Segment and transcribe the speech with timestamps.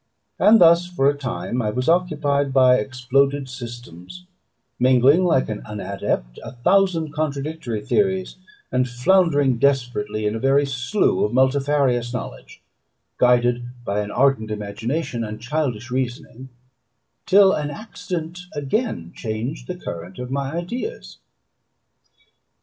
[0.39, 4.25] And thus for a time I was occupied by exploded systems,
[4.79, 8.37] mingling, like an unadept, a thousand contradictory theories,
[8.71, 12.63] and floundering desperately in a very slough of multifarious knowledge,
[13.19, 16.49] guided by an ardent imagination and childish reasoning,
[17.27, 21.19] till an accident again changed the current of my ideas.